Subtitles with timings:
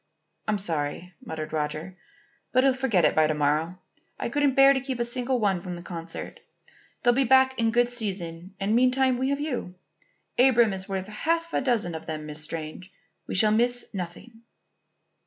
[0.47, 1.95] "I'm sorry," muttered Roger.
[2.51, 3.77] "But he'll forget it by to morrow.
[4.19, 6.39] I couldn't bear to keep a single one from the concert.
[7.03, 9.75] They'll be back in good season and meantime we have you.
[10.39, 12.91] Abram is worth half a dozen of them, Miss Strange.
[13.27, 14.41] We shall miss nothing."